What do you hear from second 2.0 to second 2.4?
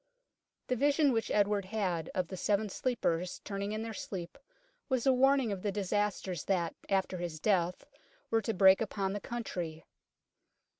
of the